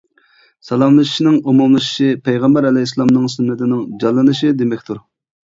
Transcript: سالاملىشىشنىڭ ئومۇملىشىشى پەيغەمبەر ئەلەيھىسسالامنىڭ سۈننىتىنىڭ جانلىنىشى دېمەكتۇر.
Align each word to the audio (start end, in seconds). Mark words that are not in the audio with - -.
سالاملىشىشنىڭ 0.69 1.35
ئومۇملىشىشى 1.51 2.07
پەيغەمبەر 2.29 2.69
ئەلەيھىسسالامنىڭ 2.71 3.29
سۈننىتىنىڭ 3.35 3.85
جانلىنىشى 4.07 4.55
دېمەكتۇر. 4.65 5.05